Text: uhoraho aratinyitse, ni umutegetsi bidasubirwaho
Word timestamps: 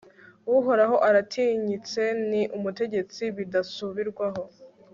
uhoraho 0.57 0.95
aratinyitse, 1.07 2.01
ni 2.29 2.41
umutegetsi 2.57 3.23
bidasubirwaho 3.37 4.43